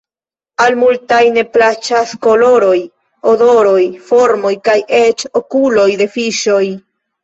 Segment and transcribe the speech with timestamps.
[0.63, 2.79] Al multaj ne plaĉas koloroj,
[3.35, 3.79] odoroj,
[4.11, 6.65] formoj kaj eĉ okuloj de fiŝoj.